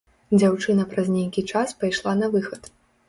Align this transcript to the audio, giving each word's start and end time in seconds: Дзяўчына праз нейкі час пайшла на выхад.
Дзяўчына 0.39 0.85
праз 0.93 1.11
нейкі 1.17 1.43
час 1.57 1.77
пайшла 1.85 2.17
на 2.23 2.31
выхад. 2.37 2.73